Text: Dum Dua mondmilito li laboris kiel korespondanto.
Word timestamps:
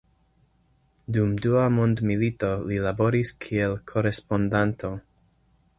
Dum 1.17 1.35
Dua 1.47 1.65
mondmilito 1.75 2.49
li 2.71 2.81
laboris 2.87 3.35
kiel 3.45 3.79
korespondanto. 3.95 4.93